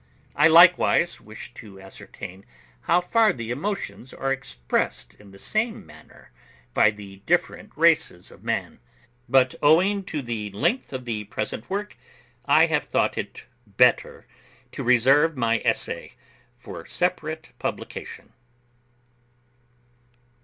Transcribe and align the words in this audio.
I 0.35 0.47
likewise 0.47 1.21
wished 1.21 1.53
to 1.57 1.79
ascertain 1.79 2.43
how 2.89 3.01
far 3.01 3.31
the 3.31 3.51
emotions 3.51 4.15
are 4.15 4.31
expressed 4.33 5.13
in 5.19 5.29
the 5.29 5.37
same 5.37 5.85
manner 5.85 6.31
by 6.73 6.89
the 6.89 7.17
different 7.27 7.71
races 7.75 8.31
of 8.31 8.43
man. 8.43 8.79
But 9.29 9.53
owing 9.61 10.03
to 10.05 10.23
the 10.23 10.49
length 10.53 10.91
of 10.91 11.05
the 11.05 11.25
present 11.25 11.69
work, 11.69 11.95
I 12.45 12.65
have 12.65 12.85
thought 12.85 13.15
it 13.15 13.43
better 13.67 14.25
to 14.71 14.83
reserve 14.83 15.37
my 15.37 15.61
essay 15.63 16.13
for 16.57 16.87
separate 16.87 17.51
publication. 17.59 18.33